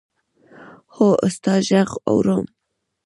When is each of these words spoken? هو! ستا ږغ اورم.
هو! 0.95 1.09
ستا 1.35 1.53
ږغ 1.67 1.89
اورم. 2.09 2.45